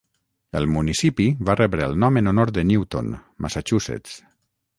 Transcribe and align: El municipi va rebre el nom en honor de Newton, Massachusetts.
El 0.59 0.63
municipi 0.75 1.27
va 1.49 1.55
rebre 1.59 1.85
el 1.89 1.93
nom 2.05 2.17
en 2.23 2.31
honor 2.33 2.53
de 2.57 2.65
Newton, 2.71 3.13
Massachusetts. 3.47 4.19